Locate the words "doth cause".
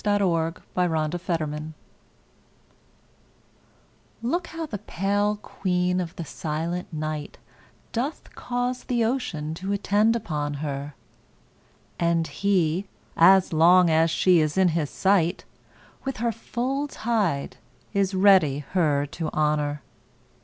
7.91-8.85